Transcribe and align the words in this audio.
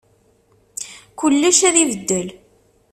Kullec 1.19 1.59
ad 1.67 1.75
ibeddel. 1.83 2.27